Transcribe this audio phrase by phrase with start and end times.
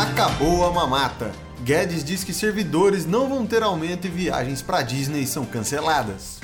[0.00, 1.30] Acabou a mamata.
[1.62, 6.40] Guedes diz que servidores não vão ter aumento e viagens para Disney são canceladas.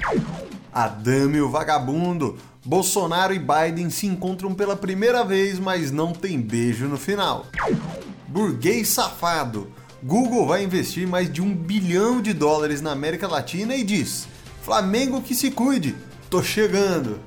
[0.70, 2.36] Adame o vagabundo.
[2.62, 7.46] Bolsonaro e Biden se encontram pela primeira vez, mas não tem beijo no final.
[8.28, 9.72] Burguês safado.
[10.02, 14.28] Google vai investir mais de um bilhão de dólares na América Latina e diz:
[14.60, 15.96] Flamengo que se cuide,
[16.28, 17.18] tô chegando.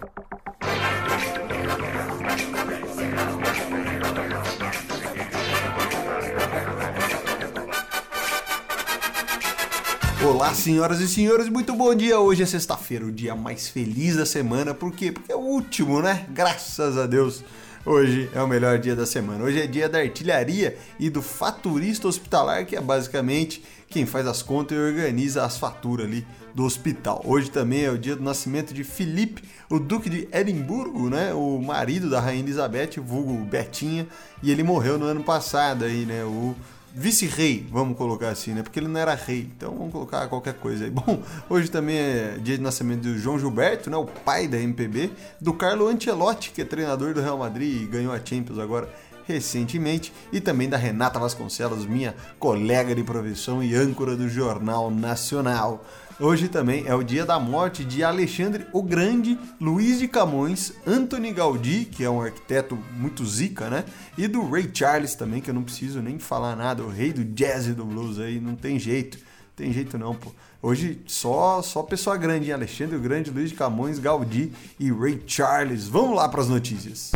[10.30, 12.20] Olá, senhoras e senhores, muito bom dia.
[12.20, 14.76] Hoje é sexta-feira, o dia mais feliz da semana.
[14.76, 15.12] Por quê?
[15.12, 16.28] Porque é o último, né?
[16.30, 17.44] Graças a Deus.
[17.84, 19.44] Hoje é o melhor dia da semana.
[19.44, 24.44] Hoje é dia da artilharia e do faturista hospitalar, que é basicamente quem faz as
[24.44, 27.24] contas e organiza as faturas ali do hospital.
[27.26, 31.34] Hoje também é o dia do nascimento de Felipe, o Duque de Edimburgo, né?
[31.34, 34.08] O marido da Rainha Elizabeth, vulgo Betinha,
[34.44, 36.24] e ele morreu no ano passado aí, né?
[36.24, 36.56] O
[36.94, 38.64] vice-rei, vamos colocar assim, né?
[38.64, 40.90] Porque ele não era rei, então vamos colocar qualquer coisa aí.
[40.92, 43.98] Bom, hoje também é dia de nascimento do João Gilberto, né?
[43.98, 48.14] O pai da MPB, do Carlo Ancelotti, que é treinador do Real Madrid e ganhou
[48.14, 48.90] a Champions agora
[49.34, 55.86] recentemente, e também da Renata Vasconcelos, minha colega de profissão e âncora do Jornal Nacional.
[56.20, 61.32] Hoje também é o dia da morte de Alexandre o Grande, Luiz de Camões, Anthony
[61.32, 63.86] Gaudí, que é um arquiteto muito zica, né?
[64.18, 67.24] E do Ray Charles também, que eu não preciso nem falar nada, o rei do
[67.24, 69.18] jazz e do blues aí, não tem jeito.
[69.56, 70.32] Tem jeito não, pô.
[70.62, 72.54] Hoje só só pessoa grande, hein?
[72.54, 75.88] Alexandre o Grande, Luiz de Camões, Gaudí e Ray Charles.
[75.88, 77.12] Vamos lá para as notícias.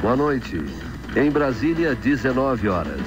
[0.00, 0.56] Boa noite.
[1.14, 3.00] Em Brasília, 19 horas.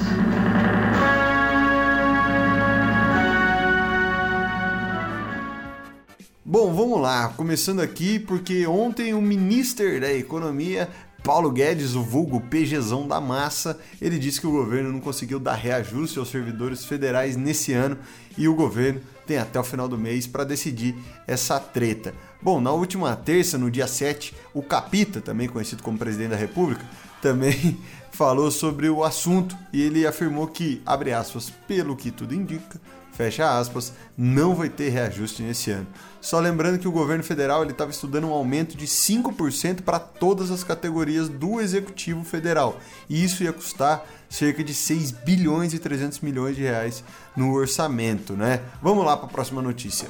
[6.44, 10.88] Bom, vamos lá, começando aqui porque ontem o ministro da Economia,
[11.26, 15.56] Paulo Guedes, o vulgo PGzão da massa, ele disse que o governo não conseguiu dar
[15.56, 17.98] reajuste aos servidores federais nesse ano
[18.38, 20.96] e o governo tem até o final do mês para decidir
[21.26, 22.14] essa treta.
[22.40, 26.86] Bom, na última terça, no dia 7, o Capita, também conhecido como presidente da República,
[27.24, 27.80] também
[28.14, 32.80] falou sobre o assunto e ele afirmou que, abre aspas, pelo que tudo indica,
[33.16, 35.88] fecha aspas, não vai ter reajuste nesse ano.
[36.22, 40.64] Só lembrando que o governo federal estava estudando um aumento de 5% para todas as
[40.64, 42.80] categorias do Executivo Federal.
[43.10, 47.04] E isso ia custar cerca de 6 bilhões e 300 milhões de reais
[47.36, 48.62] no orçamento, né?
[48.82, 50.10] Vamos lá para a próxima notícia.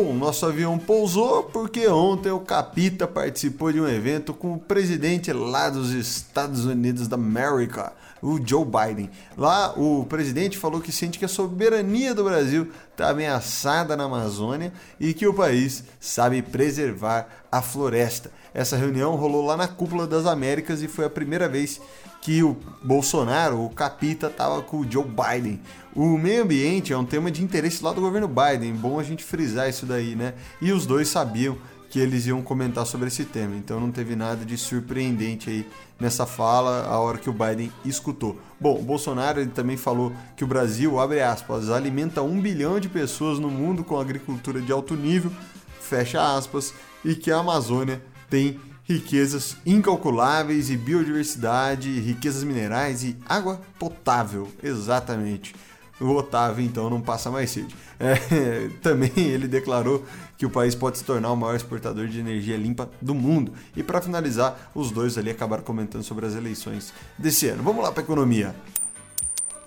[0.00, 5.32] Bom, nosso avião pousou porque ontem o Capita participou de um evento com o presidente
[5.32, 7.92] lá dos Estados Unidos da América,
[8.22, 9.10] o Joe Biden.
[9.36, 14.72] Lá, o presidente falou que sente que a soberania do Brasil está ameaçada na Amazônia
[15.00, 18.30] e que o país sabe preservar a floresta.
[18.54, 21.80] Essa reunião rolou lá na Cúpula das Américas e foi a primeira vez
[22.20, 25.60] que o Bolsonaro, o capita, estava com o Joe Biden.
[25.94, 29.24] O meio ambiente é um tema de interesse lá do governo Biden, bom a gente
[29.24, 30.34] frisar isso daí, né?
[30.60, 31.58] E os dois sabiam
[31.90, 35.66] que eles iam comentar sobre esse tema, então não teve nada de surpreendente aí
[35.98, 38.38] nessa fala a hora que o Biden escutou.
[38.60, 43.38] Bom, Bolsonaro ele também falou que o Brasil, abre aspas, alimenta um bilhão de pessoas
[43.38, 45.32] no mundo com agricultura de alto nível,
[45.80, 53.60] fecha aspas, e que a Amazônia tem riquezas incalculáveis e biodiversidade, riquezas minerais e água
[53.78, 55.54] potável, exatamente.
[56.00, 57.74] O Otávio, então, não passa mais sede.
[57.98, 60.04] É, também ele declarou
[60.36, 63.52] que o país pode se tornar o maior exportador de energia limpa do mundo.
[63.76, 67.62] E para finalizar, os dois ali acabaram comentando sobre as eleições desse ano.
[67.62, 68.54] Vamos lá para a economia.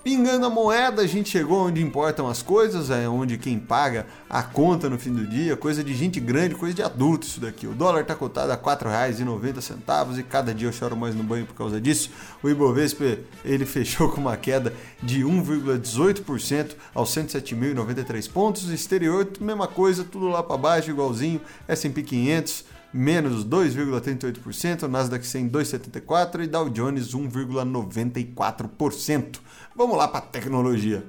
[0.02, 4.42] Pingando a moeda, a gente chegou onde importam as coisas, é onde quem paga a
[4.42, 7.68] conta no fim do dia, coisa de gente grande, coisa de adulto isso daqui.
[7.68, 11.46] O dólar está cotado a R$ 4,90 e cada dia eu choro mais no banho
[11.46, 12.10] por causa disso.
[12.42, 18.70] O Ibovespa ele fechou com uma queda de 1,18% aos 107.093 pontos.
[18.70, 21.40] Exterior, mesma coisa, tudo lá para baixo, igualzinho.
[21.68, 29.38] S&P 500 menos 2,38%, Nasdaq 100 2,74% e Dow Jones 1,94%.
[29.74, 31.02] Vamos lá para a tecnologia.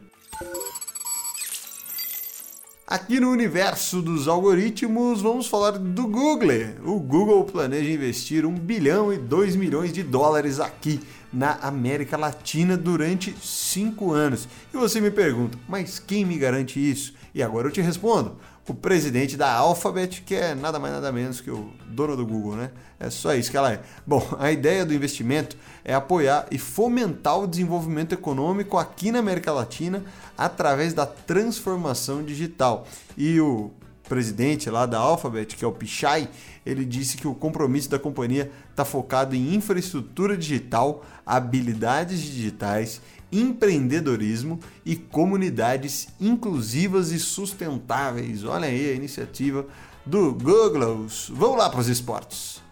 [2.86, 6.50] Aqui no universo dos algoritmos, vamos falar do Google.
[6.86, 11.00] O Google planeja investir 1 bilhão e 2 milhões de dólares aqui
[11.32, 14.48] na América Latina durante 5 anos.
[14.72, 17.16] E você me pergunta, mas quem me garante isso?
[17.34, 21.42] E agora eu te respondo o presidente da Alphabet, que é nada mais nada menos
[21.42, 22.72] que o dono do Google, né?
[23.00, 23.82] É só isso que ela é.
[24.08, 29.52] Bom, a ideia do investimento é apoiar e fomentar o desenvolvimento econômico aqui na América
[29.52, 30.04] Latina
[30.38, 32.88] através da transformação digital.
[33.18, 33.72] E o
[34.08, 36.30] presidente lá da Alphabet, que é o Pichai,
[36.66, 43.02] ele disse que o compromisso da companhia está focado em infraestrutura digital, habilidades digitais,
[43.32, 48.44] empreendedorismo e comunidades inclusivas e sustentáveis.
[48.44, 49.66] Olha aí a iniciativa
[50.06, 51.08] do Google.
[51.30, 52.63] Vamos lá para os esportes.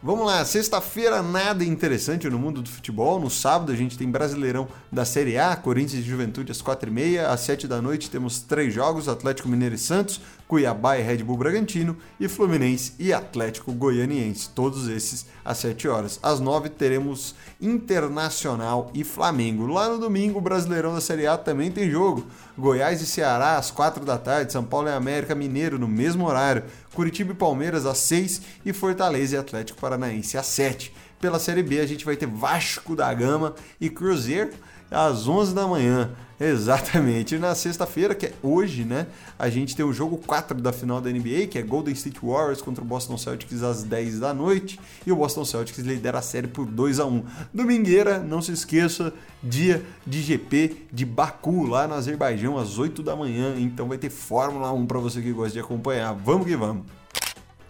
[0.00, 3.18] Vamos lá, sexta-feira nada interessante no mundo do futebol.
[3.18, 7.24] No sábado a gente tem Brasileirão da Série A, Corinthians e Juventude às 4h30.
[7.26, 11.36] Às 7 da noite temos três jogos: Atlético Mineiro e Santos, Cuiabá e Red Bull
[11.36, 14.48] Bragantino e Fluminense e Atlético Goianiense.
[14.48, 16.18] Todos esses às 7 horas.
[16.22, 19.66] Às 9 teremos Internacional e Flamengo.
[19.66, 22.26] Lá no domingo, o Brasileirão da Série A também tem jogo.
[22.56, 26.64] Goiás e Ceará às 4 da tarde, São Paulo e América Mineiro no mesmo horário,
[26.94, 30.94] Curitiba e Palmeiras às 6 e Fortaleza e Atlético Paranaense às 7.
[31.20, 34.52] Pela Série B a gente vai ter Vasco da Gama e Cruzeiro
[34.90, 36.10] às 11 da manhã.
[36.40, 37.34] Exatamente.
[37.34, 39.08] E na sexta-feira, que é hoje, né?
[39.38, 42.62] A gente tem o jogo 4 da final da NBA, que é Golden State Warriors
[42.62, 44.78] contra o Boston Celtics às 10 da noite.
[45.04, 49.12] E o Boston Celtics lidera a série por 2 a 1 Domingueira, não se esqueça,
[49.42, 53.54] dia de GP de Baku, lá no Azerbaijão, às 8 da manhã.
[53.58, 56.12] Então vai ter Fórmula 1 para você que gosta de acompanhar.
[56.12, 56.84] Vamos que vamos!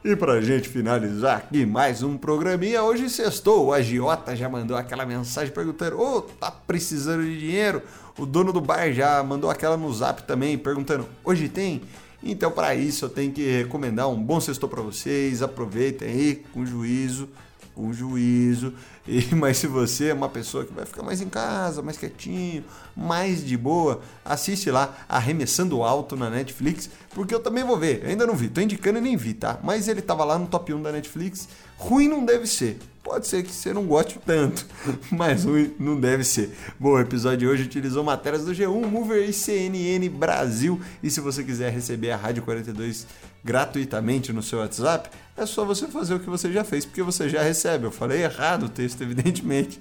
[0.05, 5.05] E pra gente finalizar aqui mais um programinha, hoje sextou, o agiota já mandou aquela
[5.05, 7.83] mensagem perguntando, ô, oh, tá precisando de dinheiro?
[8.17, 11.83] O dono do bar já mandou aquela no zap também, perguntando, hoje tem?
[12.23, 16.65] Então para isso eu tenho que recomendar um bom sextou para vocês, aproveitem aí com
[16.65, 17.29] juízo,
[17.79, 18.75] com juízo.
[19.07, 22.65] E, mas se você é uma pessoa que vai ficar mais em casa, mais quietinho,
[22.97, 28.05] mais de boa, assiste lá Arremessando Alto na Netflix, porque eu também vou ver.
[28.05, 29.61] Ainda não vi, tô indicando e nem vi, tá?
[29.63, 31.49] Mas ele tava lá no top 1 da Netflix.
[31.77, 32.81] Ruim não deve ser.
[33.09, 34.67] Pode ser que você não goste tanto,
[35.11, 36.55] mas ruim não deve ser.
[36.79, 40.79] Bom, o episódio de hoje utilizou matérias do G1, Mover e CNN Brasil.
[41.03, 43.07] E se você quiser receber a Rádio 42
[43.43, 45.09] gratuitamente no seu WhatsApp,
[45.39, 47.87] é só você fazer o que você já fez, porque você já recebe.
[47.87, 49.81] Eu falei errado o texto, evidentemente.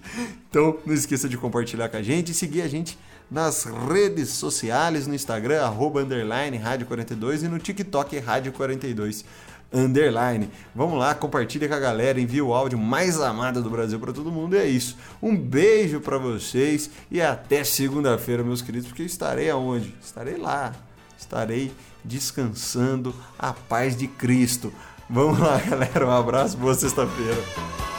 [0.50, 2.97] Então, não esqueça de compartilhar com a gente e seguir a gente
[3.29, 9.25] nas redes sociais, no Instagram, arroba, underline, Rádio 42 e no TikTok, Rádio 42
[9.72, 10.50] underline.
[10.74, 14.31] Vamos lá, compartilha com a galera, envia o áudio mais amado do Brasil para todo
[14.31, 14.56] mundo.
[14.56, 14.98] E é isso.
[15.22, 19.94] Um beijo para vocês e até segunda-feira, meus queridos, porque estarei aonde?
[20.02, 20.74] Estarei lá.
[21.18, 21.72] Estarei
[22.04, 24.72] descansando a paz de Cristo.
[25.10, 26.08] Vamos lá, galera.
[26.08, 27.97] Um abraço, boa sexta-feira.